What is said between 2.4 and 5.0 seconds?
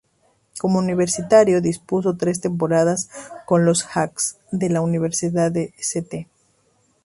temporadas con los "Hawks" de la